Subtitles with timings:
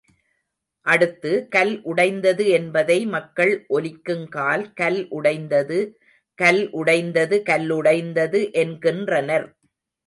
[0.85, 5.79] அடுத்து, கல் உடைந்தது என்பதை மக்கள் ஒலிக்குங்கால், கல் உடைந்தது
[6.37, 9.47] கல் உடைந்தது கல்லுடைந்தது என்கின்றனர்.